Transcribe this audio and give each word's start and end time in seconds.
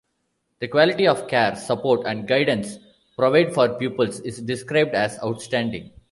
The 0.61 0.67
quality 0.67 1.05
of 1.07 1.27
care, 1.27 1.55
support 1.55 2.07
and 2.07 2.27
guidance 2.27 2.79
provide 3.15 3.53
for 3.53 3.77
pupils 3.77 4.19
is 4.21 4.41
described 4.41 4.95
as 4.95 5.19
outstanding. 5.23 5.91